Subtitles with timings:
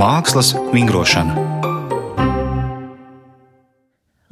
[0.00, 1.34] Mākslas vingrošana.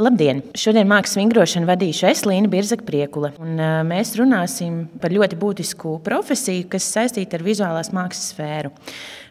[0.01, 0.39] Labdien!
[0.57, 3.35] Šodien mākslas vingrošanu vadīšu es, Līna Birzaka Priekula.
[3.43, 8.73] Un, uh, mēs runāsim par ļoti būtisku profesiju, kas saistīta ar vizuālās mākslas sfēru.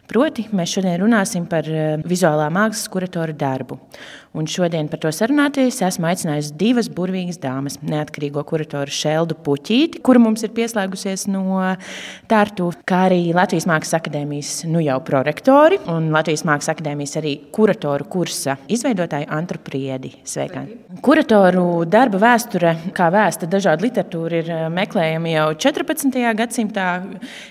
[0.08, 1.66] Proti, mēs šodien runāsim par
[2.08, 3.76] vizuālā mākslas kuratora darbu.
[4.36, 7.78] Un šodien par to sarunāties esmu aicinājusi divas burvīgas dāmas.
[7.84, 11.58] Neatkarīgo kuratoru Šeldu Puķīti, kura mums ir pieslēgusies no
[12.28, 18.08] Tārtu, kā arī Latvijas Mākslas akadēmijas nu jau prorektori un Latvijas Mākslas akadēmijas arī kuratoru
[18.12, 20.12] kursa izveidotāju Antru Priedi.
[20.28, 20.66] Sveika!
[21.04, 26.20] Kuratoru darba vēsture, kā vēsta dažādu literatūru, ir meklējama jau 14.
[26.38, 26.88] gadsimtā,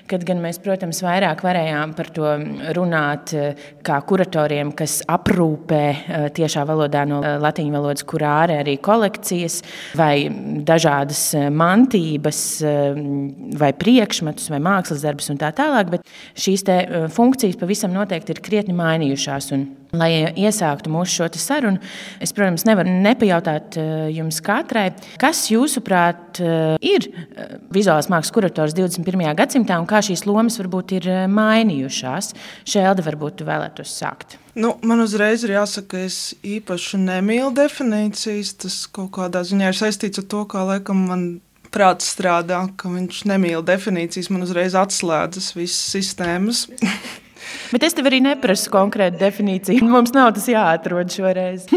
[0.09, 2.31] kad gan mēs, protams, vairāk varējām par to
[2.77, 8.77] runāt eh, kā kuratoriem, kas aprūpē eh, tiešā valodā no eh, latīņu valodas, kurā arī
[8.83, 9.61] kolekcijas
[9.97, 10.27] vai
[10.67, 11.21] dažādas
[11.53, 12.41] mantības
[13.57, 16.65] vai priekšmetus vai mākslas darbus un tā tālāk, bet šīs
[17.13, 19.51] funkcijas pavisam noteikti ir krietni mainījušās.
[19.55, 21.79] Un Lai iesāktu mūsu šo sarunu,
[22.19, 24.89] es, protams, nevaru nepajautāt eh, jums katrai,
[25.21, 29.23] kas jūsuprāt eh, ir eh, vizuālās mākslas kurators 21.
[29.37, 32.33] gadsimtā un kā šīs lomas varbūt ir mainījušās.
[32.67, 34.35] Šēlda, varbūt tu vēlētos sākt.
[34.57, 38.55] Nu, man uzreiz ir jāsaka, ka es īpaši nemīlu definīcijas.
[38.63, 41.27] Tas kaut kādā ziņā ir saistīts ar to, kā laikam man
[41.71, 44.31] prāts strādā, ka viņš nemīl definīcijas.
[44.33, 46.65] Man uzreiz atslēdzas visas sistēmas.
[47.73, 49.87] Bet es tev arī neprasu konkrētu definīciju.
[49.95, 51.67] Mums nav tas jāatrod šoreiz.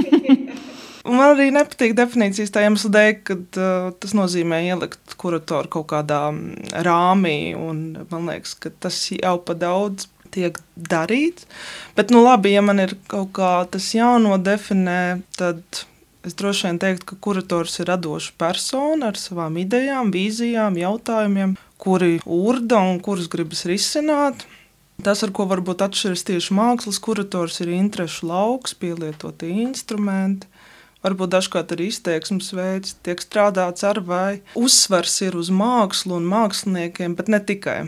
[1.01, 6.27] Man arī nepatīk definīcijas tā iemesla dēļ, ka uh, tas nozīmē ielikt kuratoru kaut kādā
[6.29, 7.37] mm, rāmī.
[7.57, 11.49] Man liekas, ka tas jau pa daudz tiek darīts.
[11.97, 15.01] Bet, nu, labi, ja man ir kaut kā tas jānodefinē,
[15.39, 15.85] tad
[16.27, 22.19] es droši vien teiktu, ka kurators ir radoša persona ar savām idejām, vīzijām, jautājumiem, kuri
[22.29, 24.45] urda un kurus gribas risināt.
[25.01, 30.49] Tas, ar ko varbūt atšķiras tieši mākslas kurators, ir interešu lauks, pielietotie instrumenti.
[31.01, 37.15] Varbūt dažkārt arī izteiksmes veids tiek strādāts ar vai uzsvers ir uz mākslu un māksliniekiem,
[37.17, 37.79] bet ne tikai.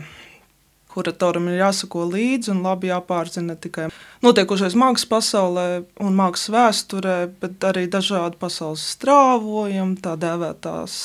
[0.93, 3.87] Kuratoram ir jāsako līdzi un labi jāpārzina ne tikai
[4.25, 5.67] notiekošais mākslas pasaulē
[6.01, 10.97] un mākslas vēsturē, bet arī dažādi pasaules strāvojumi, tā dēvētās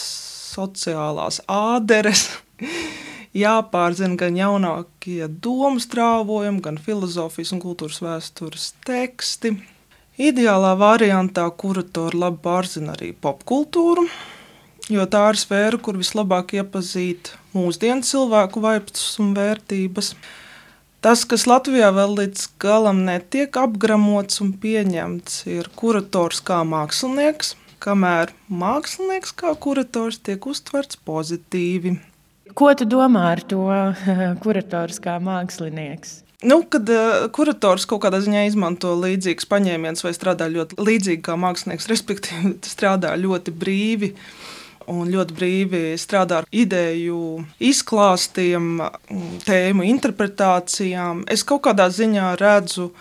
[0.55, 2.31] sociālās āderes
[3.37, 9.57] jāpārzina gan jaunākie domu strāvojumi, gan filozofijas un kultūras vēstures teksti.
[10.19, 14.09] Ideālā variantā kuratori labi pārzina arī popkultūru,
[14.91, 20.15] jo tā ir sfēra, kur vislabāk iepazīt mūsdienu cilvēku vaipstus un vērtības.
[21.05, 28.35] Tas, kas Latvijā vēl līdz galam netiek apgramots un pieņemts, ir kurators kā mākslinieks, kamēr
[28.51, 31.95] mākslinieks kā kurators tiek uztverts pozitīvi.
[32.57, 33.67] Ko tu domā ar to
[34.45, 36.23] kurators kā mākslinieks?
[36.47, 41.35] Nu, kad uh, kurators kaut kādā ziņā izmanto līdzīgus paņēmienus vai strādā ļoti līdzīgi kā
[41.35, 44.13] mākslinieks, respektīvi, strādā ļoti brīvi
[44.89, 48.79] un ļoti brīvi strādā ar ideju izklāstiem,
[49.45, 51.27] tēmu interpretācijām.
[51.29, 52.93] Es kaut kādā ziņā redzu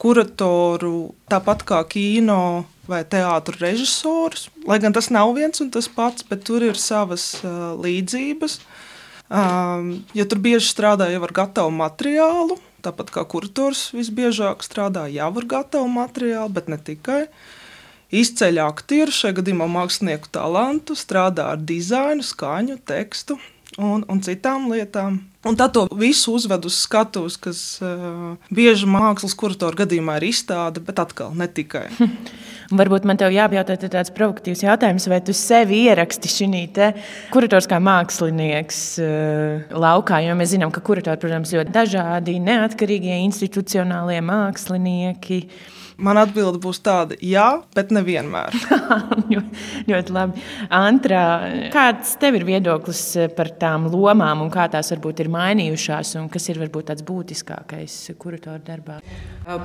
[0.00, 6.26] kuratoru tāpat kā kino vai teātris režisors, lai gan tas nav viens un tas pats,
[6.26, 8.58] bet tur ir savas uh, līdzības.
[9.30, 15.30] Um, ja tur bieži strādā jau ar gatavu materiālu, tāpat kā kurators visbiežāk strādā jau
[15.30, 17.22] ar gatavu materiālu, bet ne tikai.
[18.10, 23.38] Izceļ aktieru, šajā gadījumā mākslinieku talantu, strādā ar dizainu, skaņu, tekstu
[23.78, 25.20] un, un citām lietām.
[25.46, 30.82] Un tad to visu uzved uz skatuves, kas uh, bieži mākslas kuratora gadījumā ir izstāde,
[30.84, 31.86] bet atkal ne tikai.
[32.70, 36.48] Varbūt man te jāpajautā tāds provokatīvs jautājums, vai tu sevi ieraksti šī
[37.34, 44.20] kurators kā mākslinieks uh, laukā, jo mēs zinām, ka kuratori, protams, ļoti dažādi, neatkarīgie institucionālie
[44.22, 45.40] mākslinieki.
[46.00, 48.54] Man atbilde būs tāda, jā, bet nevienmēr.
[49.90, 50.44] ļoti labi.
[50.72, 51.22] Antra,
[51.72, 53.02] kāds tev ir viedoklis
[53.36, 57.96] par tām lomām un kā tās varbūt ir mainījušās un kas ir varbūt tāds būtiskākais
[58.20, 59.00] kuratoru darbā?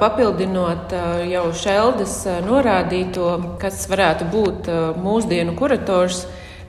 [0.01, 0.95] Papildinot
[1.29, 3.29] jau Šeldes norādīto,
[3.61, 6.25] kas varētu būt mūsdienu kurators,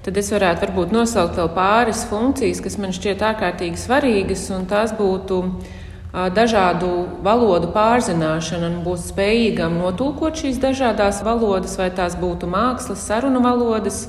[0.07, 4.95] tad es varētu varbūt nosaukt vēl pāris funkcijas, kas man šķiet ārkārtīgi svarīgas, un tās
[4.95, 5.43] būtu
[6.17, 6.89] dažādu
[7.25, 14.07] valodu pārzināšana un būt spējīgam notulkot šīs dažādas valodas, vai tās būtu mākslas, sarunu valodas,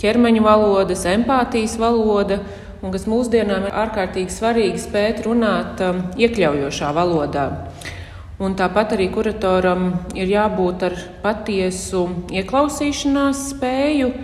[0.00, 2.40] ķermeņa valodas, empātijas valoda,
[2.80, 5.82] un kas mūsdienām ir ārkārtīgi svarīgi spēt runāt
[6.16, 7.46] iekļaujošā valodā.
[8.40, 14.14] Un tāpat arī kuratoram ir jābūt ar patiesu ieklausīšanās spēju,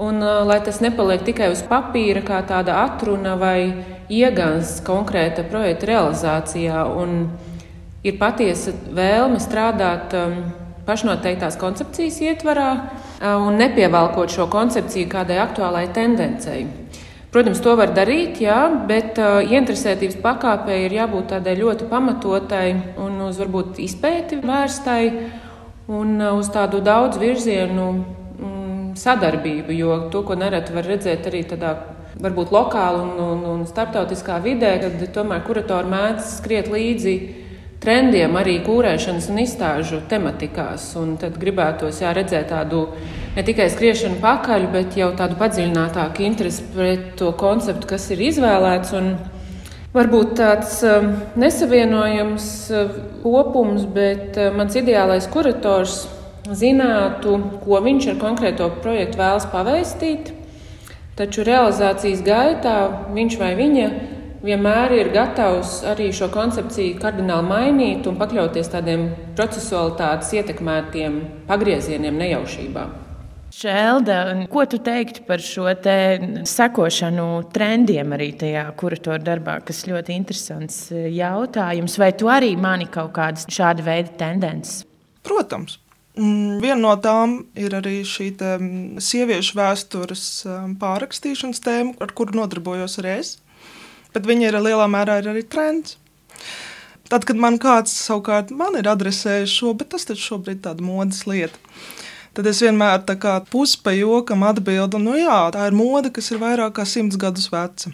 [0.00, 3.72] un lai tas nepaliek tikai uz papīra, kā tāda atruna vai
[4.10, 6.84] iegans konkrēta projekta realizācijā.
[6.96, 7.28] Un
[8.06, 10.36] ir patiesa vēlme strādāt um,
[10.88, 16.64] pašnoteiktās koncepcijas ietvarā uh, un nepievelkot šo koncepciju kādai aktuālai tendencei.
[17.30, 22.66] Protams, to var darīt, jā, bet uh, ieinteresētības pakāpei ir jābūt tādai ļoti pamatotai
[22.98, 25.04] un uz varbūt izpēti vērstai
[25.92, 27.92] un uh, uz tādu daudz virzienu
[29.00, 31.74] sadarbību, jo to, ko nereti var redzēt arī tādā
[32.20, 37.14] varbūt lokāli un, un, un starptautiskā vidē, kad tomēr kuratori mēdz skriet līdzi
[37.80, 40.90] trendiem arī kūrēšanas un izstāžu tematikās.
[41.00, 42.84] Un tad gribētos jā, redzēt tādu
[43.36, 48.92] ne tikai skriešanu pakaļ, bet jau tādu padziļinātāku interesi pret to konceptu, kas ir izvēlēts.
[49.00, 49.14] Un
[49.96, 56.02] varbūt tāds um, nesavienojams uh, kopums, bet uh, mans ideālais kurators
[56.48, 60.32] zinātu, ko viņš ar konkrēto projektu vēlas pavēstīt.
[61.18, 62.76] Taču realizācijas gaitā
[63.12, 63.90] viņš vai viņa
[64.44, 71.20] vienmēr ir gatavs arī šo koncepciju kardināli mainīt un pakļauties tādiem procesualitātes ietekmētiem
[71.50, 72.88] pagriezieniem nejaušībā.
[73.50, 75.96] Šelda, ko tu teiktu par šo te
[76.46, 81.98] sekošanu trendiem arī tajā kuratoru darbā, kas ļoti interesants jautājums?
[81.98, 84.84] Vai tu arī mani kaut kādas šāda veida tendences?
[85.26, 85.80] Protams.
[86.18, 92.40] Mm, viena no tām ir arī šī mm, sieviešu vēstures mm, pārrakstīšanas tēma, ar kuru
[92.40, 93.36] nodarbojos arī es.
[94.10, 95.96] Bet viņa ir lielā mērā ir arī trends.
[97.10, 100.86] Tad, kad man kāds savukārt man ir adresējis šo, bet tas taču šobrīd ir tāda
[100.86, 101.58] modes lieta.
[102.34, 106.38] Tad es vienmēr tā kā puspa jokam atbildu, nu jā, tā ir mode, kas ir
[106.42, 107.90] vairāk kā simts gadus veca.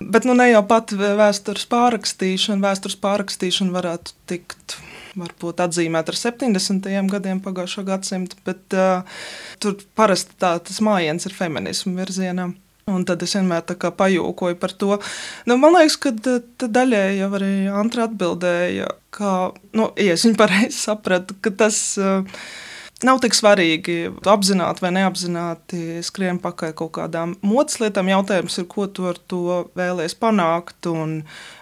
[0.00, 4.76] Bet nu, ne jau pati vēstures pārrakstīšana, vēstures pārrakstīšana varētu tikt
[5.16, 6.86] varbūt atzīmēt ar 70.
[7.12, 9.18] gadiem pagājušā gadsimta, bet uh,
[9.62, 12.50] tur parasti tā, tas mājiens ir feminismu virzienā.
[12.86, 13.64] Un tad es vienmēr
[13.98, 15.00] pajūkoju par to.
[15.50, 19.32] Nu, man liekas, ka daļēji jau arī Antra atbildēja, ka,
[19.74, 22.22] nu, ja es viņu pareizi sapratu, ka tas uh,
[23.04, 23.94] Nav tik svarīgi
[24.24, 28.08] apzināti vai neapzināti skrien pakaļ kaut kādām modes lietām.
[28.08, 31.18] Jautājums ir, ko tu ar to vēlēsies panākt un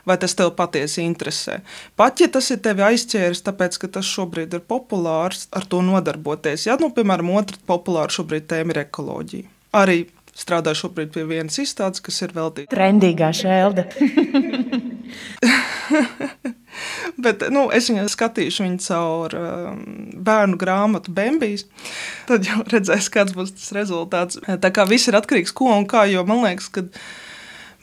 [0.07, 1.59] vai tas tev patiesi interesē.
[1.99, 6.69] Pat ja tas ir tevi aizķēris, tāpēc ka tas šobrīd ir populārs, ar to nodarboties.
[6.69, 9.51] Ja, nu, piemēram, otra populāra šobrīd tēma ir ekoloģija.
[9.75, 10.05] Arī
[10.39, 13.91] strādāju šobrīd pie vienas izstādes, kas ir veltīta trendīgā šēlda.
[17.25, 19.83] Bet nu, es viņu skatīšu viņu caur um,
[20.27, 21.67] bērnu grāmatu Bambijas.
[22.29, 24.41] Tad jau redzēs, kāds būs tas rezultāts.
[24.43, 26.87] Tā kā viss ir atkarīgs no ko un kā, jo man liekas, ka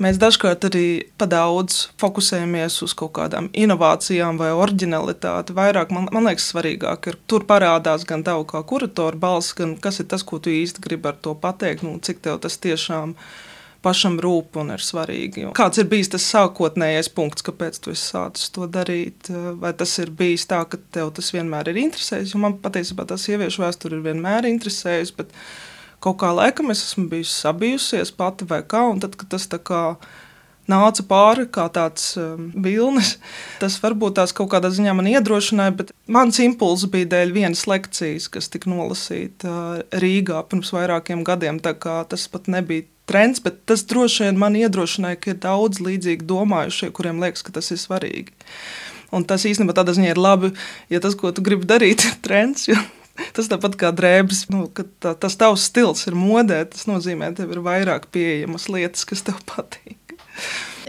[0.01, 0.85] mēs dažkārt arī
[1.21, 5.55] padaudz fokusējamies uz kaut kādām inovācijām vai originalitāti.
[5.55, 10.01] Vairāk man, man liekas, svarīgāk ir tur parādās gan tev kā kuratora balss, gan kas
[10.01, 13.49] ir tas, ko tu īsti gribi ar to pateikt, nu, cik tev tas tiešām ir
[13.81, 15.47] pašam rūp un ir svarīgi.
[15.57, 19.31] Kāds ir bijis tas sākotnējais punkts, kāpēc tu esi sācis to darīt?
[19.61, 22.35] Vai tas ir bijis tā, ka tev tas vienmēr ir interesējis?
[22.35, 25.33] Jo man patiesībā tas sieviešu vēsture ir vienmēr interesējusi, bet
[26.01, 29.61] kaut kā laikam es esmu bijusi sabijusies pati vai kā, un tad, kad tas tā
[29.61, 29.83] kā
[30.69, 33.15] nāca pāri kā tāds um, vilnis.
[33.61, 38.29] Tas varbūt tās kaut kādā ziņā man iedrošināja, bet mans impulss bija dēļ vienas lekcijas,
[38.31, 41.59] kas tika nolasīta uh, Rīgā pirms vairākiem gadiem.
[41.61, 46.89] Tas pat nebija trends, bet tas droši vien man iedrošināja, ka ir daudz līdzīgi domājušie,
[46.95, 48.33] kuriem liekas, ka tas ir svarīgi.
[49.11, 50.53] Un tas īstenībā tādā ziņā ir labi,
[50.91, 52.69] ja tas, ko tu gribi darīt, ir trends.
[53.35, 56.61] Tas tāpat kā drēbes, nu, tā, tas tavs stils ir modē.
[56.71, 60.15] Tas nozīmē, ka tev ir vairāk pieejamas lietas, kas tev patīk.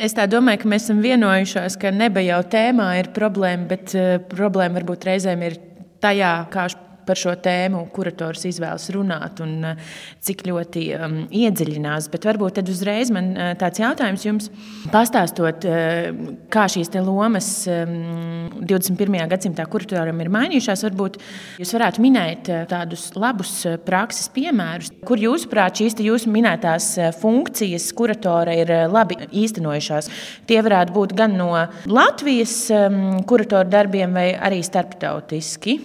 [0.00, 4.78] Es domāju, ka mēs esam vienojušies, ka neba jau tēmā ir problēma, bet uh, problēma
[4.78, 5.58] varbūt reizēm ir
[6.00, 6.70] tajā, kā
[7.06, 9.92] par šo tēmu kurators izvēlas runāt un eh,
[10.22, 12.08] cik ļoti um, iedziļinās.
[12.12, 14.48] Bet varbūt tad uzreiz man uh, tāds jautājums jums,
[14.92, 19.18] pastāstot, uh, kā šīs lomas um, 21.
[19.30, 20.84] gadsimtā kuratoram ir mainījušās.
[20.88, 21.18] Varbūt
[21.62, 23.54] jūs varētu minēt tādus labus
[23.86, 26.88] prakses piemērus, kur jūsuprāt šīs jūsu minētās
[27.20, 30.10] funkcijas kuratora ir labi īstenojušās.
[30.48, 31.50] Tie varētu būt gan no
[31.90, 35.78] Latvijas um, kuratoru darbiem, vai arī starptautiski.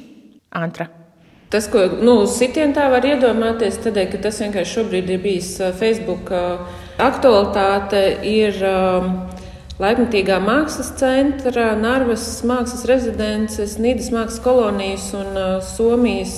[0.58, 0.97] Antra.
[1.48, 6.34] Tas, ko nu, sitienā tā var iedomāties, tādēļ, ka tas vienkārši šobrīd ir bijis Facebook
[7.00, 8.60] aktualitāte, ir
[9.78, 16.34] Laikmatīgā mākslas centra, Narvas mākslas rezidences, Nīdas mākslas kolonijas un Somijas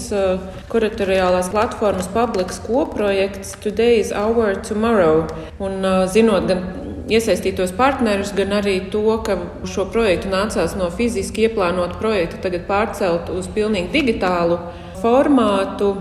[0.69, 5.23] kuratoriālās platformas Publics koprojekts Today is Our Tomorrow.
[5.63, 5.79] Un,
[6.11, 6.65] zinot gan
[7.09, 13.31] iesaistītos partnerus, gan arī to, ka šo projektu nācās no fiziski ieplānota projekta tagad pārcelt
[13.33, 14.59] uz pilnīgi digitālu
[15.03, 15.93] formātu.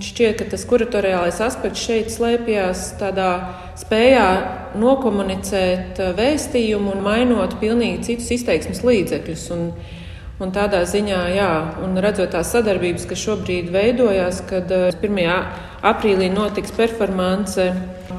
[0.00, 3.30] šķiet, ka tas kuratoriālais aspekts šeit slēpjas tādā
[3.80, 4.28] spējā
[4.80, 9.46] nokomunicēt vēstījumu un mainot pilnīgi citus izteiksmes līdzekļus.
[9.56, 9.70] Un,
[10.36, 15.20] Un tādā ziņā, jā, un redzot tās sadarbības, kas šobrīd veidojas, kad 1.
[15.80, 17.70] aprīlī notiks performance,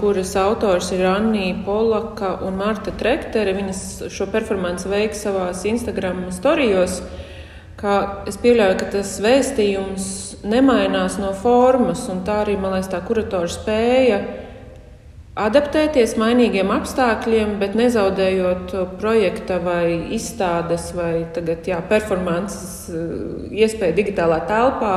[0.02, 3.54] kuras autors ir Anna Polaka un Marta Trektere.
[3.54, 7.04] Viņas šo performanci veiks savā Instagram storijos.
[8.28, 10.08] Es pieļauju, ka tas vēstījums
[10.48, 14.22] nemainās no formas, un tā arī, man liekas, tā kuratora spēja
[15.38, 24.42] adaptēties mainīgiem apstākļiem, bet nezaudējot projekta vai izstādes vai tagad, jā, performances eh, iespēju digitālā
[24.50, 24.96] telpā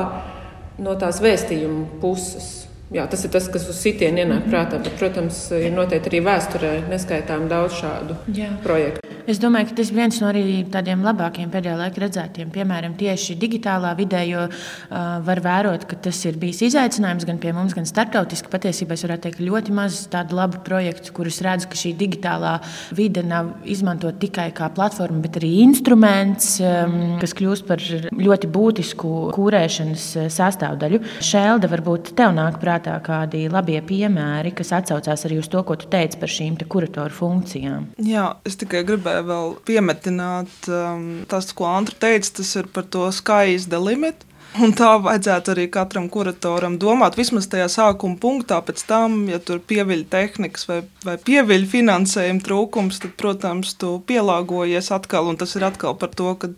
[0.80, 2.50] no tās vēstījuma puses.
[2.90, 6.72] Jā, tas ir tas, kas uz sitienu ienāk prātā, bet, protams, ir noteikti arī vēsturē
[6.90, 8.48] neskaitām daudz šādu jā.
[8.64, 9.19] projektu.
[9.30, 10.30] Es domāju, ka tas ir viens no
[10.74, 16.18] tādiem labākiem pēdējā laikā redzētiem, piemēram, tieši digitālā vidē, jo uh, var vērot, ka tas
[16.26, 18.50] ir bijis izaicinājums gan pie mums, gan starptautiski.
[18.50, 22.56] Patiesībā es varētu teikt, ļoti maz tādu labu projektu, kurus redzu, ka šī digitālā
[22.98, 29.12] vide nav izmantot tikai kā platforma, bet arī instruments, um, kas kļūst par ļoti būtisku
[29.36, 30.08] kūrēšanas
[30.40, 31.02] sastāvdaļu.
[31.30, 35.86] Šēlda, varbūt tev nāk prātā kādi labie piemēri, kas atcaucās arī uz to, ko tu
[35.94, 37.92] teici par šīm kuratoru funkcijām.
[38.10, 43.06] Jā, es tikai gribēju vēl piemetināt um, tas, ko Antra teica, tas ir par to
[43.14, 44.26] sky is the limit.
[44.58, 47.14] Un tā vajadzētu arī katram kuratoram domāt.
[47.18, 52.98] Vismaz tajā sākuma punktā, pēc tam, ja tur pieviļ tehnikas vai, vai pieviļ finansējuma trūkums,
[53.04, 55.30] tad, protams, tu pielāgojies atkal.
[55.30, 56.50] Un tas ir atkal par to, ka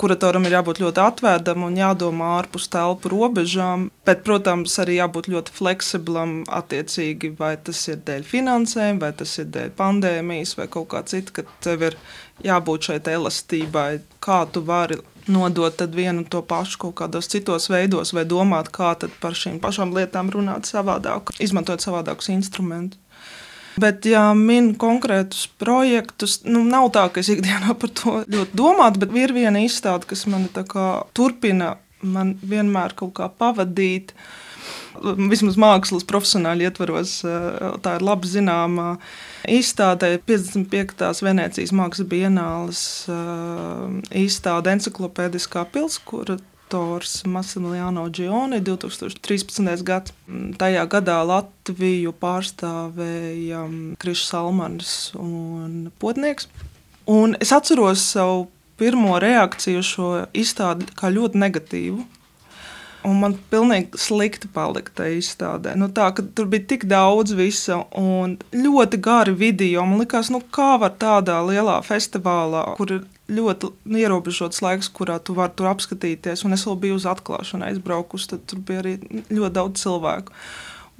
[0.00, 3.88] kuratoram ir jābūt ļoti atvērtam un jādomā ārpus telpu robežām.
[4.06, 9.48] Bet, protams, arī jābūt ļoti fleksiblam attiecīgi, vai tas ir dēļ finansējuma, vai tas ir
[9.54, 11.98] dēļ pandēmijas, vai kaut kā cita, ka tev ir
[12.44, 13.90] jābūt šai elastībai,
[14.24, 19.36] kā tu vari nodot vienu to pašu kaut kādos citos veidos, vai domāt, kā par
[19.38, 23.00] šīm pašām lietām runāt savādāk, izmantot savādākus instrumentus.
[23.80, 29.02] Bet, ja min konkrētus projektus, nu, nav tā, ka es ikdienā par to ļoti domātu,
[29.02, 30.46] bet ir viena izstāde, kas man
[31.16, 34.14] turpina man vienmēr kaut kā pavadīt.
[35.02, 37.16] Vismaz mākslas profesionāli ietvaros,
[37.82, 38.92] tā ir labi zināma
[39.50, 41.24] izstāde 55.
[41.26, 42.82] Venecijas mākslas bienāles
[44.14, 46.38] izstāde Encyklopēdiskā pils, kura
[46.74, 49.82] autors Massimiliano Gioni 2013.
[49.82, 50.12] gads.
[50.58, 53.62] Tajā gadā Latviju pārstāvēja
[54.02, 56.48] Krišs Salmans un Potnieks.
[57.06, 58.48] Un es atceros savu
[58.80, 62.02] pirmo reakciju uz šo izstādi kā ļoti negatīvu.
[63.04, 65.74] Un man pilnīgi slikti palika tajā izstādē.
[65.76, 69.84] Nu, tā, tur bija tik daudz visa un ļoti gari video.
[69.84, 75.36] Man liekas, nu, kā var tādā lielā festivālā, kur ir ļoti ierobežots laiks, kurā tu
[75.36, 76.44] vari tur apskatīties.
[76.44, 78.94] Un es vēl biju uz atklāšanu aizbraukusi, tad tur bija arī
[79.30, 80.36] ļoti daudz cilvēku.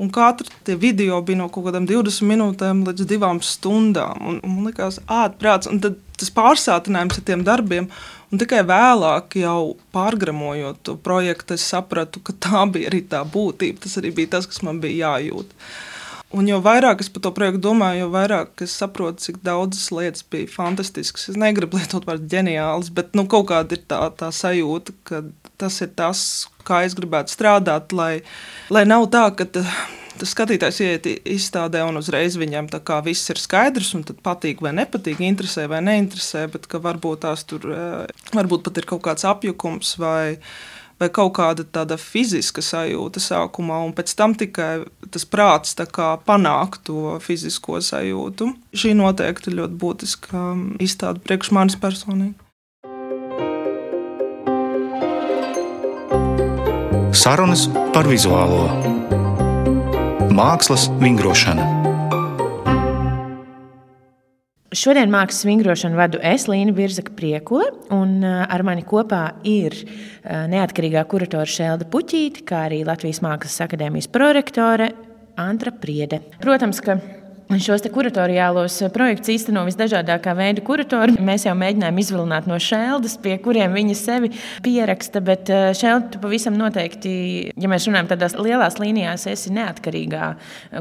[0.01, 4.25] Un katra video bija no kaut kādām 20 minūtēm līdz 2 stundām.
[4.27, 5.71] Un, un man liekas, ārprāts.
[5.71, 7.87] Un tas pārsātinājums ar tiem darbiem.
[8.33, 13.85] Un tikai vēlāk, jau pārgramojot to projektu, es sapratu, ka tā bija arī tā būtība.
[13.85, 15.55] Tas arī bija tas, kas man bija jājūt.
[15.55, 15.95] Uh,
[16.35, 20.25] Un jo vairāk es par to projektu domāju, jo vairāk es saprotu, cik daudzas lietas
[20.31, 21.29] bija fantastiskas.
[21.31, 25.23] Es negribu lietot vārdu ģeniāls, bet nu, kaut kāda ir tā, tā sajūta, ka
[25.63, 26.25] tas ir tas,
[26.67, 28.25] kā es gribētu strādāt, lai,
[28.75, 29.71] lai nav tā, ka tas
[30.23, 32.69] skatītājs iet izstādē un uzreiz viņam
[33.05, 37.45] viss ir skaidrs, un tad patīk vai nepatīk, interesē vai neinteresē, bet ka varbūt tās
[37.45, 40.39] tur eh, varbūt pat ir kaut kāds apjukums vai
[41.05, 45.77] vai kaut kāda tāda fiziska sajūta sākumā, un pēc tam tikai tas prāts
[46.27, 48.53] panāk to fizisko sajūtu.
[48.75, 50.45] Šī noteikti ir ļoti būtiska
[50.81, 52.35] izstāde priekš manis personīgi.
[57.15, 58.67] Sarunas par vizuālo
[60.35, 61.94] mākslas vingrošanu.
[64.75, 69.77] Šodien mākslas vingrošanu vadu es, Līna Birzaka Priekule, un ar mani kopā ir
[70.25, 74.91] neatkarīgā kuratora Šelda Puķīte, kā arī Latvijas Mākslas akadēmijas prorektore
[75.39, 76.25] Antra Priede.
[76.43, 76.99] Protams, ka
[77.45, 81.13] Šos kuratoriālos projektus īsteno visdažādākā veida kuratori.
[81.21, 84.31] Mēs jau mēģinājām izvilināt no šēldas, pie kuriem viņi sevi
[84.65, 85.21] pieraksta.
[85.25, 87.13] Bet eh, šēlda pavisam noteikti,
[87.61, 90.31] ja mēs runājam tādās lielās līnijās, esi neatkarīgā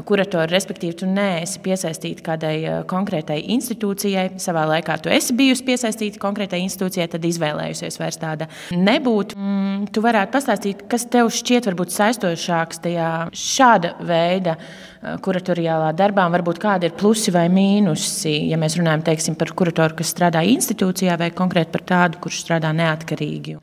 [0.08, 4.40] kuratora, respektīvi, tu neesi piesaistīta kādai eh, konkrētai institūcijai.
[4.42, 9.36] Savā laikā tu esi bijusi piesaistīta konkrētai institūcijai, tad izvēlējusies vairs tāda nebūt.
[9.36, 14.93] Mm, tu varētu pastāstīt, kas tev šķiet varbūt saistošāks tajā šāda veida Eh,
[15.24, 20.14] kuratoriālā darbā, varbūt kādi ir plusi vai mīnusi, ja mēs runājam teiksim, par kuratoru, kas
[20.14, 23.58] strādā institūcijā, vai konkrēti par tādu, kurš strādā neatkarīgi?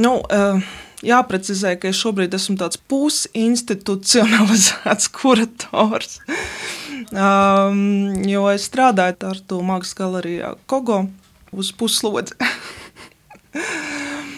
[0.00, 6.12] Nu, uh jāprecizē, ka es šobrīd esmu tāds pusinstitucionalizēts kurators.
[7.12, 7.78] Um,
[8.28, 10.98] jo es strādāju ar to mākslas galerijā Kogo
[11.52, 12.34] uz puslodzi.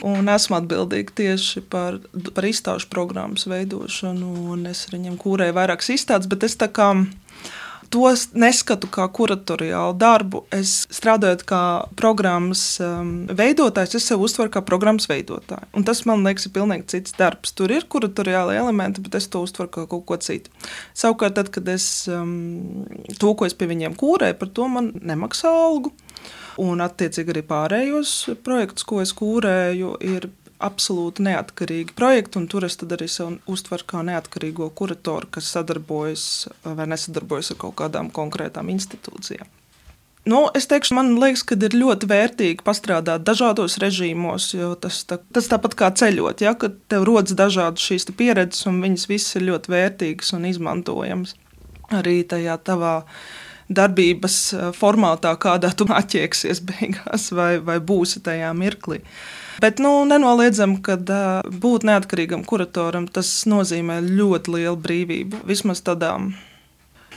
[0.04, 1.98] un esmu atbildīga tieši par,
[2.36, 4.58] par izstāžu programmas veidošanu.
[4.70, 6.92] Es ar viņiem kūrēju vairākas izstādes, bet es tā kā
[7.94, 10.42] to neskatu kā kuratoriālu darbu.
[10.54, 11.62] Es strādājot kā
[11.98, 15.68] programmas um, veidotājs, es sev uztveru kā programmas veidotāju.
[15.78, 17.54] Un tas man liekas, ir pilnīgi cits darbs.
[17.54, 20.50] Tur ir kuratoriāli elementi, bet es to uztveru kā kaut ko citu.
[20.96, 22.84] Savukārt, tad, kad es um,
[23.20, 25.94] to, ko es pie viņiem kūrēju, par to man nemaksā algu.
[26.62, 28.14] Un, attiecīgi, arī pārējos
[28.46, 30.28] projektus, ko es kūrēju, ir
[30.64, 36.86] absolūti neatkarīgi projekti, un tur es arī sevi uztveru kā neatkarīgo kuratoru, kas sadarbojas vai
[36.90, 39.50] nesadarbojas ar kaut kādām konkrētām institūcijām.
[40.24, 45.18] Nu, es teikšu, man liekas, ka ir ļoti vērtīgi pastrādāt dažādos režīmos, jo tas, tā,
[45.36, 49.50] tas tāpat kā ceļot, ja, kad tev rodas dažādas šīs pieredzes, un viņas visas ir
[49.50, 51.36] ļoti vērtīgas un izmantojamas
[51.92, 52.94] arī tajā tavā
[53.68, 59.02] darbības eh, formātā, kādā tu atķēksies beigās vai, vai būsi tajā mirklī.
[59.62, 65.44] Bet nu, nenoliedzam, ka uh, būt neatkarīgam kuratoram tas nozīmē ļoti lielu brīvību.
[65.46, 66.16] Vismaz tādā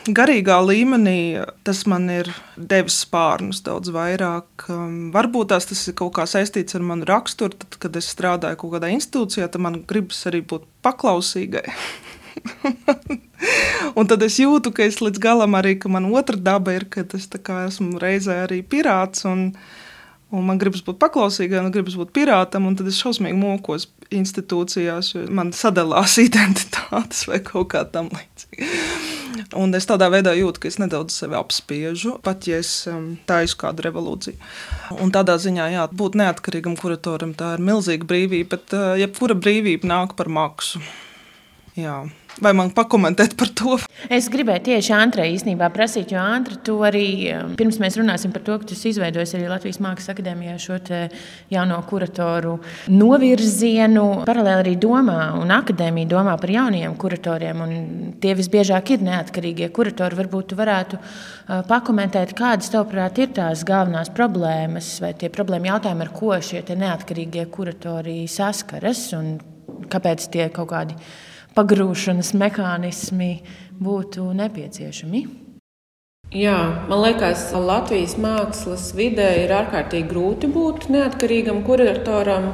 [0.05, 4.67] garīgā līmenī tas man ir devis spārnus daudz vairāk.
[4.69, 7.57] Um, varbūt tās tas ir kaut kā saistīts ar manu raksturu.
[7.57, 11.65] Tad, kad es strādāju kaut kādā institūcijā, tad man gribas arī būt paklausīgai.
[13.97, 17.05] un tad es jūtu, ka es līdz galam arī, ka man otra daba ir, ka
[17.17, 19.25] es esmu reizē arī pirāts.
[19.29, 19.51] Un,
[20.27, 25.13] Un man gribas būt paklausīgam, un gribas būt pirātam, un tad es šausmīgi mokos institūcijās,
[25.15, 28.67] jo man sadalās identitātes vai kaut kā tam līdzīga.
[29.55, 33.55] Un es tādā veidā jūtu, ka es nedaudz sevi apspiežu, pat ja es um, taisu
[33.61, 34.35] kādu revolūciju.
[34.99, 39.87] Un tādā ziņā, jā, būt neatkarīgam kuratoram, tā ir milzīga brīvība, bet uh, jebkura brīvība
[39.87, 40.83] nāk par maksu.
[41.77, 41.97] Jā.
[42.41, 43.75] Vai man pakomentēt par to?
[44.13, 48.43] Es gribēju tieši Antrai īstenībā prasīt, jo Antra, tu arī um, pirms mēs runāsim par
[48.45, 50.77] to, ka tu izveidojis arī Latvijas Mākslas akadēmijā šo
[51.53, 52.55] jauno kuratoru
[52.93, 54.05] novirzienu.
[54.29, 57.75] Paralēli arī domā, un akadēmija domā par jauniem kuratoriem, un
[58.21, 60.19] tie visbiežāk ir neatkarīgie kuratori.
[60.21, 66.05] Varbūt tu varētu uh, pakomentēt, kādas, tavuprāt, ir tās galvenās problēmas vai tie problēma jautājumi,
[66.05, 69.39] ar ko šie neatkarīgie kuratori saskaras un
[69.91, 70.97] kāpēc tie kaut kādi
[71.57, 73.31] pagrūšanas mehānismi
[73.81, 75.25] būtu nepieciešami?
[76.35, 76.57] Jā,
[76.89, 82.49] man liekas, Latvijas mākslas vidē ir ārkārtīgi grūti būt neatkarīgam kuratoram,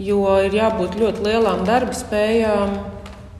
[0.00, 2.78] jo ir jābūt ļoti lielām darba spējām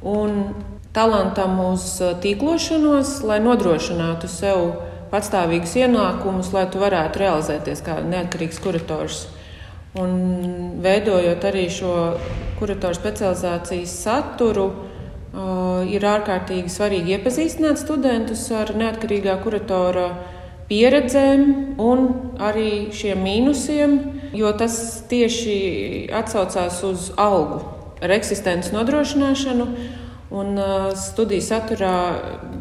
[0.04, 0.52] un
[0.92, 1.86] talantam uz
[2.20, 4.66] tīklošanos, lai nodrošinātu sev
[5.12, 9.24] patstāvīgus ienākumus, lai tu varētu realizēties kā neatkarīgs kurators.
[9.96, 10.12] Un
[10.84, 11.96] veidojot arī šo
[12.60, 14.68] kuratoru specializācijas saturu,
[15.33, 20.11] ir ārkārtīgi svarīgi iepazīstināt studentus ar neatkarīgā kuratora
[20.68, 22.05] pieredzēm un
[22.40, 23.97] arī šiem mīnusiem,
[24.37, 24.77] jo tas
[25.09, 25.57] tieši
[26.12, 27.62] atsaucās uz algu,
[28.03, 29.68] ar eksistences nodrošināšanu.
[30.33, 30.57] Un
[30.97, 31.97] studiju saturā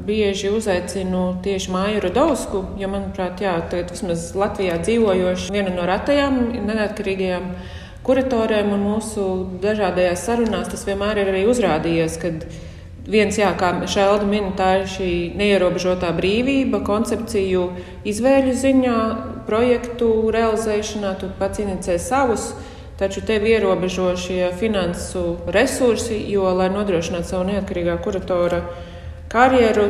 [0.04, 6.42] bieži uzaicinu tieši Māju Rudovsku, jo, manuprāt, jā, tagad vismaz Latvijā dzīvojoša viena no retajām
[6.68, 7.46] neatkarīgajām
[8.06, 9.28] kuratoriem un mūsu
[9.62, 12.46] dažādajās sarunās tas vienmēr ir arī uzrādījies, kad
[13.12, 17.68] viens, jā, kā Šelda min, tā ir šī neierobežotā brīvība, koncepciju
[18.08, 19.00] izvēļu ziņā,
[19.48, 22.52] projektu realizēšanā, tu pats inicē savus,
[23.02, 28.62] taču tevi ierobežo šie finansu resursi, jo, lai nodrošinātu savu neatkarīgā kuratora
[29.32, 29.88] karjeru,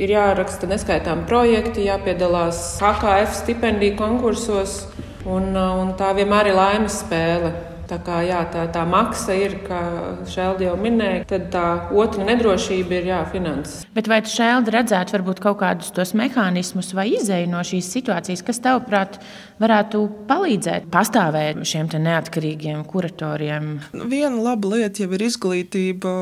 [0.00, 4.78] ir jāraksta neskaitām projekti, jāpiedalās HKF stipendiju konkursos,
[5.26, 7.50] Un, un tā vienmēr ir laimes spēle.
[7.86, 9.80] Tā kā jā, tā, tā maksa ir, kā
[10.26, 13.84] Šēlda jau minēja, tad tā otra nedrošība ir jāfinanses.
[13.94, 18.42] Bet vai tu Šēlda redzētu varbūt kaut kādus tos mehānismus vai izēju no šīs situācijas,
[18.46, 19.20] kas tavuprāt
[19.62, 23.76] varētu palīdzēt pastāvēt šiem neatkarīgiem kuratoriem?
[23.94, 26.12] Viena laba lieta jau ir izglītība,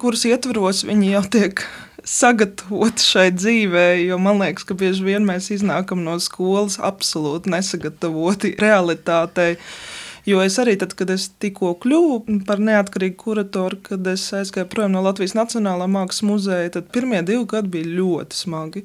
[0.00, 1.64] kuras ietvaros viņi jau tiek
[2.06, 8.54] sagatavot šai dzīvē, jo man liekas, ka bieži vien mēs iznākam no skolas absolūti nesagatavoti
[8.60, 9.56] realitātei.
[10.30, 14.94] Jo es arī, tad, kad es tikko kļuvu par neatkarīgu kuratoru, kad es aizgāju prom
[14.94, 18.84] no Latvijas Nacionālā Mākslas muzeja, tad pirmie divi gadi bija ļoti smagi.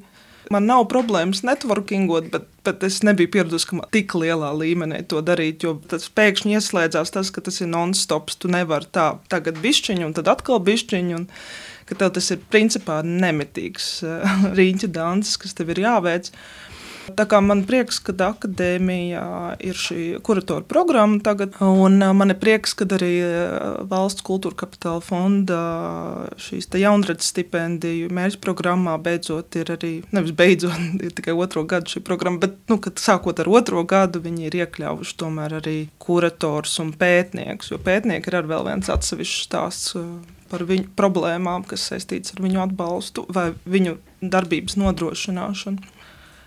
[0.50, 5.66] Man nav problēmas networkingot, bet, bet es nebiju pieradusi, ka tik lielā līmenī to darīt.
[5.66, 8.38] Jo tas pēkšņi ieslēdzās tas, ka tas ir non-stops.
[8.42, 11.18] Tu nevari tā, tagad bišķiņu, un tad atkal bišķiņu.
[11.18, 11.26] Un,
[11.86, 16.30] ka tev tas ir principā nemitīgs uh, rīņķa danses, kas tev ir jāveic.
[17.06, 19.26] Tā kā man prieks, ka akadēmijā
[19.62, 23.12] ir šī kuratora programma tagad, un man ir prieks, ka arī
[23.86, 25.60] valsts kultūra kapitāla fonda
[26.42, 32.02] šīs jaunradzes stipendiju mērķu programmā beidzot ir arī, nevis beidzot, ir tikai otro gadu šī
[32.06, 36.92] programma, bet, nu, kad sākot ar otro gadu, viņi ir iekļāvuši tomēr arī kurators un
[36.96, 39.94] pētnieks, jo pētnieki ir arī vēl viens atsevišķs stāsts
[40.50, 45.95] par viņu problēmām, kas saistīts ar viņu atbalstu vai viņu darbības nodrošināšanu.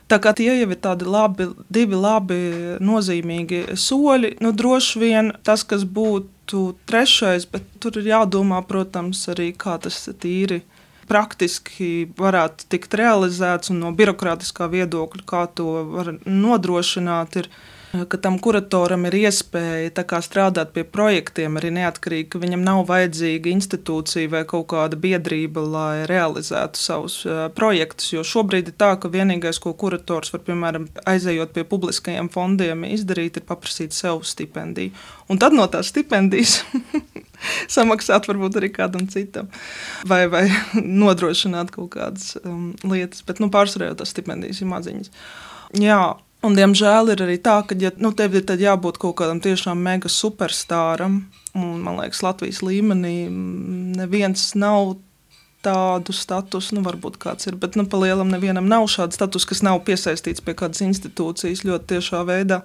[0.10, 2.40] Tā kā tie jau ir tādi labi, divi labi,
[2.82, 9.52] nozīmīgi soļi, nu, droši vien tas, kas būtu trešais, bet tur ir jādomā, protams, arī
[9.54, 10.64] kā tas tīri
[11.10, 17.38] praktiski varētu tikt realizēts un no birokrātiskā viedokļa, kā to var nodrošināt.
[17.44, 17.52] Ir,
[17.90, 24.30] ka tam kuratoram ir iespēja strādāt pie projektiem arī neatkarīgi, ka viņam nav vajadzīga institūcija
[24.30, 28.12] vai kaut kāda biedrība, lai realizētu savus uh, projektus.
[28.14, 33.42] Jo šobrīd ir tā, ka vienīgais, ko kurators var, piemēram, aizejot pie publiskajiem fondiem, izdarīt,
[33.42, 34.94] ir paprasīt sev stipendiju.
[35.30, 36.60] Un tad no tās stipendijas
[37.78, 39.50] samaksāt varbūt arī kādam citam,
[40.06, 40.46] vai, vai
[41.04, 43.26] nodrošināt kaut kādas um, lietas.
[43.26, 45.14] Bet nu, pārsvarā jau tas stipendijas ir maziņas.
[45.82, 46.02] Jā,
[46.40, 50.08] Un, diemžēl ir arī tā, ka, ja nu, tev ir jābūt kaut kādam tiešām mega
[50.08, 53.28] superstāram, un man liekas, Latvijas līmenī
[54.00, 54.96] neviens nav
[55.66, 59.66] tādu statusu, nu, varbūt kāds ir, bet nu, pa lielam nevienam nav šāds status, kas
[59.68, 62.62] nav piesaistīts pie kādas institūcijas ļoti tiešā veidā.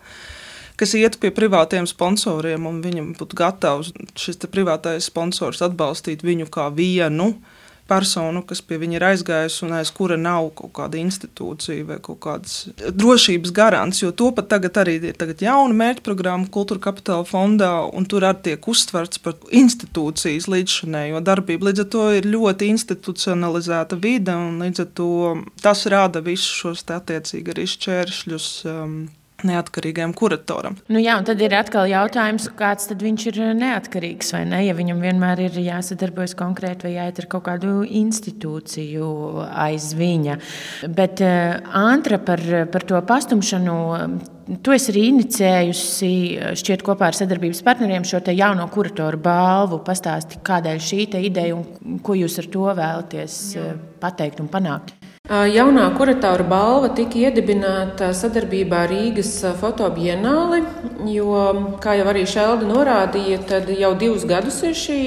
[0.78, 6.70] Kas iet pie privātiem sponsoriem, un viņam būtu gatavs šis privātais sponsors atbalstīt viņu kā
[6.74, 7.53] vienu uh,
[7.88, 12.20] personu, kas pie viņa ir aizgājusi un aiz kura nav kaut kāda institūcija vai kaut
[12.24, 14.00] kādas drošības garants.
[14.02, 18.48] Jo to pat tagad arī ir tagad jauna mērķprogramma Kultūra Kapitāla fondā, un tur arī
[18.48, 21.70] tiek uztverts par institūcijas līdzšanējo darbību.
[21.70, 25.10] Līdz ar to ir ļoti institucionalizēta vide, un līdz ar to
[25.64, 28.48] tas rada visus šos attiecīgi arī šķēršļus.
[28.70, 28.96] Um,
[29.48, 30.78] neatkarīgam kuratoram.
[30.92, 34.62] Nu jā, un tad ir atkal jautājums, kāds tad viņš ir neatkarīgs vai ne?
[34.66, 39.08] Ja viņam vienmēr ir jāsadarbojas konkrēti vai jāiet ar kaut kādu institūciju
[39.64, 40.38] aiz viņa.
[40.94, 42.40] Bet uh, Antra par,
[42.72, 43.74] par to pastumšanu.
[44.64, 46.10] Tu esi arī inicējusi,
[46.60, 49.80] šķiet, kopā ar sadarbības partneriem šo jauno kuratoru balvu.
[49.86, 53.72] Pastāsti, kādēļ šī ideja un ko jūs ar to vēlaties Jā.
[54.04, 54.94] pateikt un panākt?
[55.24, 60.58] Jaunā kuratora balva tika iedibināta sadarbībā ar Rīgas fotobienāli,
[61.08, 61.38] jo,
[61.80, 64.98] kā jau arī Šelda norādīja, tad jau divus gadus ir šī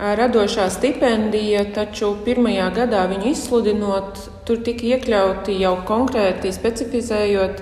[0.00, 7.60] radošā stipendija, taču pirmajā gadā viņu izsludinot, tur tika iekļauti jau konkrēti specifizējot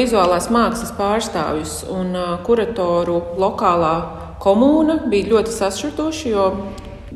[0.00, 2.16] vizuālās mākslas pārstāvjus un
[2.48, 3.94] kuratoru lokālā
[4.40, 5.02] komūna.
[5.12, 6.50] Bija ļoti sašutoša, jo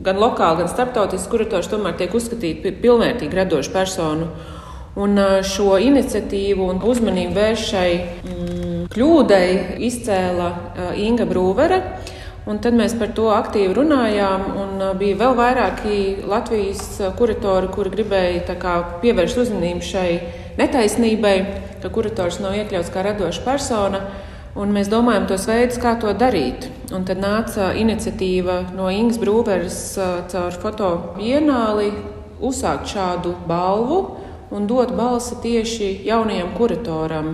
[0.04, 4.28] gan lokāli, gan starptautiski kurators tomēr tiek uzskatīti par pilnvērtīgu radošu personu.
[5.02, 5.16] Un
[5.48, 9.46] šo iniciatīvu un uzmanību vērš šai mm, kļūdai
[9.88, 10.50] izcēla
[11.00, 11.80] Inga Brūvere.
[12.42, 14.48] Un tad mēs par to aktīvi runājām.
[14.98, 20.08] Bija vēl vairāki Latvijas kuratori, kuri gribēja kā, pievērst uzmanību šai
[20.58, 21.36] netaisnībai,
[21.84, 24.02] ka kurators nav iekļauts kā radoša persona.
[24.52, 26.66] Un mēs domājam tos veidus, kā to darīt.
[26.92, 29.78] Un tad nāca iniciatīva no Ingas Brūveres
[30.28, 31.88] caur fotobienāli
[32.42, 34.02] uzsākt šādu balvu
[34.52, 37.32] un dot balsi tieši jaunajam kuratoram.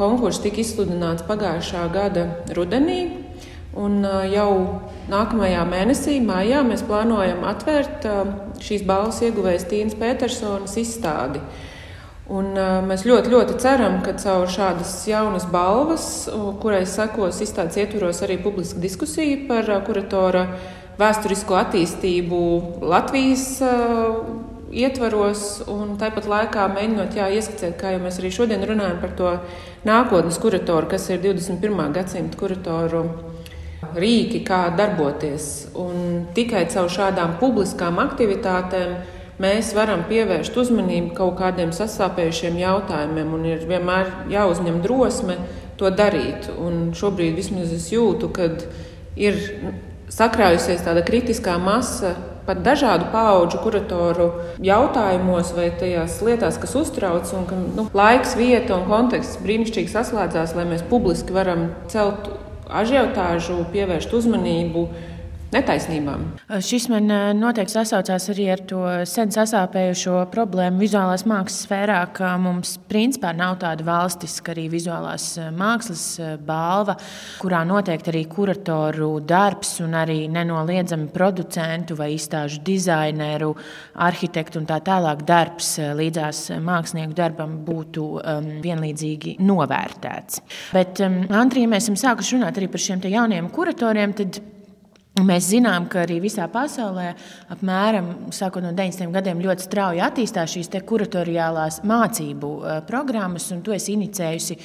[0.00, 2.24] Konkurss tika izsludināts pagājušā gada
[2.56, 3.02] rudenī,
[3.76, 4.00] un
[4.32, 4.50] jau
[5.12, 8.08] nākamajā mēnesī, maijā, mēs plānojam atvērt
[8.64, 11.44] šīs balvas ieguvējas Tīnas Peterssonas izstādi.
[12.26, 16.06] Un, uh, mēs ļoti, ļoti ceram, ka caur šādas jaunas balvas,
[16.62, 20.48] kurai sekos izstādes ietvaros arī publiska diskusija par uh, kuratora
[20.98, 22.40] vēsturisko attīstību
[22.82, 24.18] Latvijas uh,
[24.74, 29.32] ietvaros, un tāpat laikā mēģinot jā, ieskicēt, kā jau mēs arī šodien runājam par to
[29.86, 31.78] nākotnes kuratoru, kas ir 21.
[31.94, 33.04] gadsimta kuratoru
[33.96, 35.68] rīki, kā darboties.
[35.78, 38.96] Un tikai caur šādām publiskām aktivitātēm
[39.42, 45.38] mēs varam pievērst uzmanību kaut kādiem sasāpējušiem jautājumiem, un ir vienmēr jāuzņem drosme
[45.80, 46.48] to darīt.
[46.56, 48.48] Un šobrīd vismaz es jūtu, ka
[49.16, 49.36] ir
[50.12, 52.14] sakrājusies tāda kritiskā masa
[52.46, 54.26] pat dažādu pauģu kuratoru
[54.62, 60.54] jautājumos vai tajās lietās, kas uztrauc, un ka nu, laiks, vieta un konteksts brīnišķīgi saslēdzās,
[60.54, 62.30] lai mēs publiski varam celt
[62.66, 64.86] ažiotāžu, pievērst uzmanību
[65.56, 66.24] netaisnībām.
[66.62, 72.76] Šis man noteikti sasaucās arī ar to sen sasāpējušo problēmu vizuālās mākslas sfērā, ka mums
[72.90, 76.04] principā nav tāda valstiska arī vizuālās mākslas
[76.46, 76.96] balva,
[77.40, 83.52] kurā noteikti arī kuratoru darbs un arī nenoliedzami producentu vai izstāžu dizaineru,
[84.06, 90.42] arhitektu un tā tālāk darbs līdzās mākslinieku darbam būtu um, vienlīdzīgi novērtēts.
[90.76, 94.40] Bet, um, Andrija, ja mēs esam sākuši runāt arī par šiem jauniem kuratoriem, tad
[95.16, 97.06] Mēs zinām, ka arī visā pasaulē,
[97.54, 99.08] apmēram sākot no 90.
[99.14, 102.50] gadiem, ļoti strauji attīstās šīs kuratoriālās mācību
[102.84, 103.46] programmas.
[103.64, 104.56] Tu esi inicējusi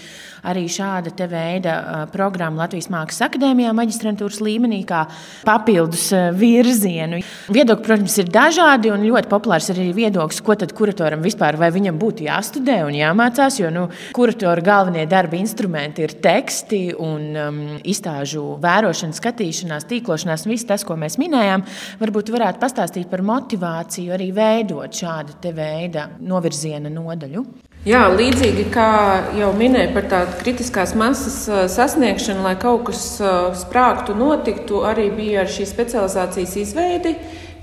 [0.52, 1.76] arī šāda veida
[2.12, 5.06] programmu Latvijas Mākslas akadēmijā, maģistrantūras līmenī, kā
[5.48, 7.22] papildus virzienu.
[7.48, 11.96] Viedokļi, protams, ir dažādi un ļoti populārs arī viedoklis, ko tad kuratoram vispār vai viņam
[12.02, 13.62] būtu jāstudē un jāmācās.
[13.64, 20.54] Jo nu, kuratora galvenie darba instrumenti ir teksti un um, izstāžu vērošana, skatīšanās, tīklošanās un
[20.56, 21.66] viss tas, ko mēs minējām,
[22.02, 27.46] varbūt varētu pastāstīt par motivāciju arī veidot šādu veidu novirziena nodaļu.
[27.82, 28.90] Jā, līdzīgi kā
[29.34, 31.38] jau minēju par tādu kritiskās masas
[31.74, 33.16] sasniegšanu, lai kaut kas
[33.64, 37.16] sprāgtu, notiktu, arī bija ar šīs specializācijas izveidi.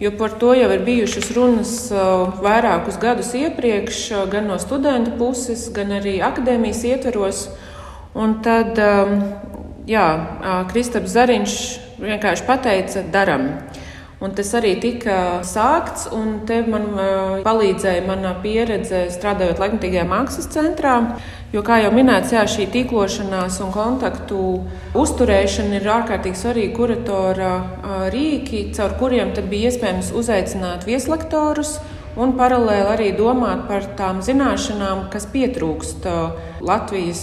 [0.03, 1.71] Jo par to jau ir bijušas runas
[2.43, 7.41] vairākus gadus iepriekš, gan no studentu puses, gan arī akadēmijas ietveros.
[8.19, 8.79] Un tad
[9.87, 10.07] jā,
[10.71, 11.57] Kristaps Zariņš
[12.01, 13.49] vienkārši pateica, daram.
[14.19, 16.89] Un tas arī tika sākts, un te man
[17.45, 20.95] palīdzēja mana pieredze strādājot laikmatīgajā mākslas centrā.
[21.53, 24.41] Jo, kā jau minēts, jā, šī tīklošanās un kontaktu
[24.99, 27.53] uzturēšana ir ārkārtīgi svarīga kuratora
[28.11, 31.77] rīki, caur kuriem bija iespējams uzaicināt vieslektorus
[32.19, 36.09] un paralēli arī domāt par tām zināšanām, kas pietrūkst
[36.67, 37.23] Latvijas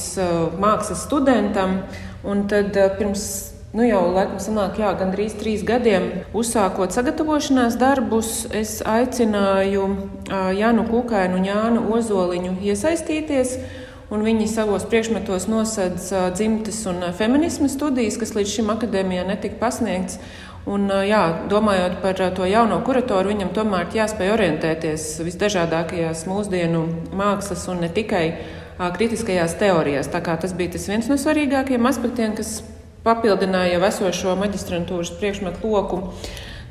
[0.64, 1.82] mākslas studentam.
[2.26, 6.06] Un tad pirms Nu, jau laikam sanāk, jā, gandrīz trīs gadiem
[6.38, 9.88] uzsākot sagatavošanās darbus, es aicināju
[10.56, 13.58] Jānu Kukainu un Jānu Ozoliņu iesaistīties.
[14.16, 16.06] Un viņi savos priekšmetos nosedz
[16.38, 20.22] dzimtes un feminismu studijas, kas līdz šim akadēmijā netika pasniegts.
[20.72, 27.84] Un, jā, domājot par to jauno kuratoru, viņam tomēr jāspēj orientēties visdažādākajās mūsdienu mākslas un
[27.84, 28.24] ne tikai
[28.80, 30.08] kritiskajās teorijās.
[30.16, 32.62] Tas bija tas viens no svarīgākajiem aspektiem, kas
[33.06, 36.02] papildināju jau esošo maģistrantūras priekšmetu loku.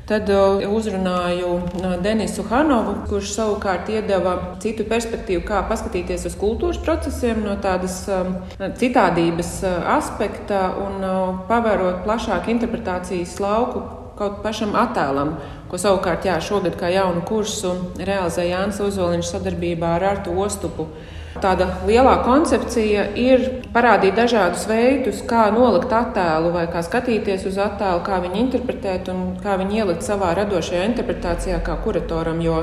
[0.05, 6.77] Tad uh, uzrunāju uh, Denisu Hanovu, kurš savukārt iedeva citu perspektīvu, kā paskatīties uz kultūras
[6.85, 8.35] procesiem no tādas um,
[8.77, 11.01] citādības uh, aspekta un
[11.49, 13.81] pavērot plašāku interpretācijas lauku
[14.15, 15.35] kaut pašam attēlam,
[15.71, 20.87] ko savukārt jā, šogad kā jaunu kursu realizē Jānis Uzoliņš sadarbībā ar Artu Ostupu.
[21.35, 23.41] Tāda lielā koncepcija ir
[23.75, 29.33] parādīt dažādus veidus, kā nolikt attēlu, vai kā skatīties uz attēlu, kā viņu interpretēt un
[29.43, 32.39] kā viņu ielikt savā radošajā interpretācijā, kā kuratoram.
[32.45, 32.61] Jo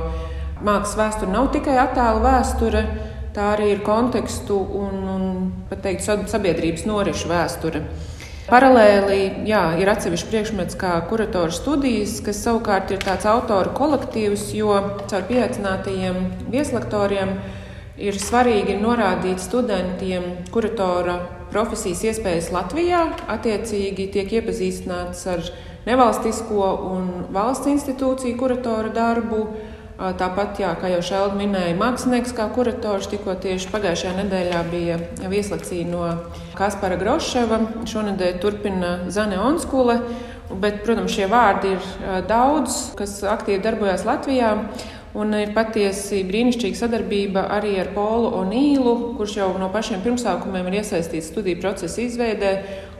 [0.64, 2.82] mākslas vēsture nav tikai attēlu vēsture,
[3.36, 7.84] tā arī ir kontekstu un, un teikt, sabiedrības norišu vēsture.
[8.48, 14.74] Paralēli jā, ir atsevišķs priekšmets, kā kuratoru studijas, kas savukārt ir tāds autoru kolektīvs, jo
[15.12, 16.18] caur pieaicinātajiem
[16.52, 17.36] vieslektoriem
[18.00, 21.18] ir svarīgi norādīt studentiem kuratora
[21.52, 23.04] profesijas iespējas Latvijā.
[23.32, 25.44] Attiecīgi tiek iepazīstināts ar
[25.86, 29.44] nevalstisko un valsts institūciju kuratora darbu.
[30.02, 34.96] Tāpat, jā, kā jau Šēlda minēja, mākslinieks kā kurators tikko tieši pagājušajā nedēļā bija
[35.30, 36.08] vieslekcija no
[36.58, 37.60] Kaspara Groševa.
[37.86, 40.00] Šonadēļ turpina Zane Onskule.
[40.52, 41.86] Bet, protams, šie vārdi ir
[42.28, 44.56] daudz, kas aktīvi darbojas Latvijā.
[45.12, 50.78] Un ir patiesi brīnišķīga sadarbība arī ar Polu Onīlu, kurš jau no pašiem pirmsākumiem ir
[50.80, 52.52] iesaistīts studiju procesa izveidē.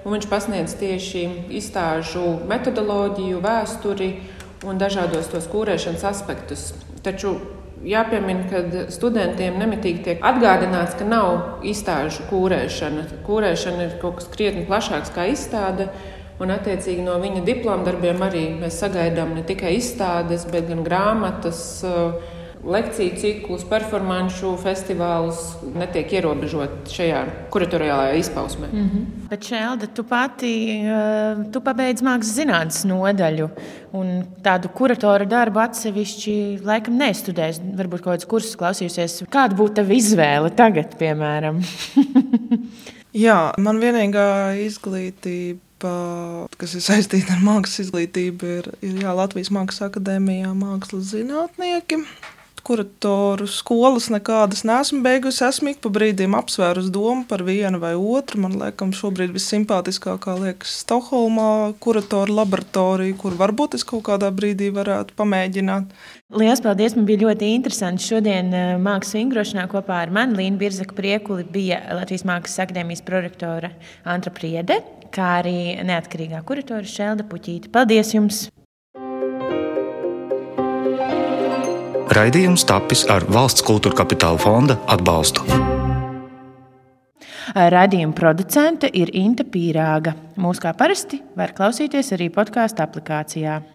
[0.05, 1.23] Viņš pasniedz tieši
[1.57, 4.11] izstāžu metodoloģiju, vēsturi
[4.69, 6.73] un dažādos tos kūrēšanas aspektus.
[7.07, 7.37] Taču
[7.87, 13.07] jāpiemina, ka studentiem nemitīgi tiek atgādināts, ka nav izstāžu kūrēšana.
[13.27, 15.89] Kūrēšana ir kaut kas krietni plašāks kā izstāde.
[16.43, 21.61] Un, attiecīgi, no viņa diploma darbiem arī mēs sagaidām ne tikai izstādes, bet gan grāmatas,
[21.87, 25.39] eh, lekciju ciklus, performanču festivālus.
[25.79, 27.23] Netiek ierobežot šajā
[27.55, 28.73] kuratoriālajā izpausmē.
[28.73, 29.07] Mm -hmm.
[29.31, 30.53] Bet, Šelda, tu pati
[30.83, 33.49] eh, tu pabeidz mākslas zinātnes nodaļu.
[33.93, 37.61] Un tādu kuratoru darbu atsevišķi laikam nestudēs.
[37.77, 39.23] Varbūt kaut kāds kursus klausījusies.
[39.31, 41.63] Kāda būtu tava izvēle tagad, piemēram?
[43.27, 45.72] Jā, man vienīgā izglītība
[46.61, 52.03] kas ir saistīta ar mākslas izglītību, ir, ir jā, Latvijas Mākslas akadēmijā mākslas zinātnieki.
[52.67, 55.43] Kuratoru skolas nekādas neesmu beigusi.
[55.47, 58.41] Esmu ik pa brīdim apsvērus domu par vienu vai otru.
[58.45, 65.17] Man liekas, šobrīd vissimpātiskākā liekas Stokholmā kuratoru laboratorija, kur varbūt es kaut kādā brīdī varētu
[65.19, 65.93] pamēģināt.
[66.33, 66.97] Lielas paldies!
[66.97, 68.07] Man bija ļoti interesanti.
[68.07, 73.75] Šodien eh, mākslas vingrošanā kopā ar mani Līnu Birzaku Priekuli bija Latvijas Mākslas akadēmijas prorektora
[74.09, 74.81] Antra Priede,
[75.13, 77.73] kā arī neatkarīgā kuratora Šelda Puķīta.
[77.75, 78.47] Paldies jums!
[82.13, 85.47] Raidījums tapis ar valsts kultūra kapitāla fonda atbalstu.
[87.57, 90.13] Radījuma producente ir Inte Pīrāga.
[90.37, 93.63] Mūsu kā parasti var klausīties arī podkāstu aplikācijā.